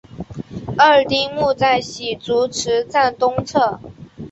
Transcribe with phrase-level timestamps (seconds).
[0.79, 3.79] 二丁目在洗足池站东侧。